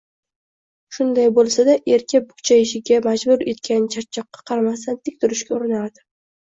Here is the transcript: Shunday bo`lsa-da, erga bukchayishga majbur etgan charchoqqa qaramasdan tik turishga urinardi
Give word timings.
Shunday 0.97 1.29
bo`lsa-da, 1.35 1.75
erga 1.97 2.23
bukchayishga 2.31 2.99
majbur 3.11 3.47
etgan 3.55 3.89
charchoqqa 3.99 4.51
qaramasdan 4.53 5.03
tik 5.07 5.25
turishga 5.25 5.61
urinardi 5.63 6.09